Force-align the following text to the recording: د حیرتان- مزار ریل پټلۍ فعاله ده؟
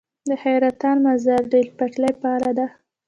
د 0.27 0.29
حیرتان- 0.43 0.97
مزار 1.05 1.43
ریل 1.51 1.69
پټلۍ 1.77 2.11
فعاله 2.19 2.51
ده؟ 2.57 2.67